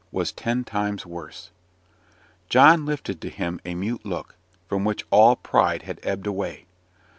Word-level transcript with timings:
was 0.11 0.31
ten 0.31 0.63
times 0.63 1.05
worse. 1.05 1.51
John 2.49 2.87
lifted 2.87 3.21
to 3.21 3.29
him 3.29 3.61
a 3.63 3.75
mute 3.75 4.03
look, 4.03 4.35
from 4.67 4.83
which 4.83 5.05
all 5.11 5.35
pride 5.35 5.83
had 5.83 5.99
ebbed 6.01 6.25
away. 6.25 6.65